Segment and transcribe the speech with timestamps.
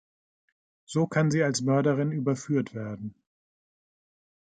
[0.85, 3.13] So kann sie als Mörderin überführt werden.